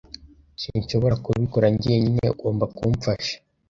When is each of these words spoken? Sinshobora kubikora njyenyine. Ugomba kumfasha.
Sinshobora 0.61 1.15
kubikora 1.25 1.65
njyenyine. 1.73 2.25
Ugomba 2.33 2.65
kumfasha. 2.77 3.35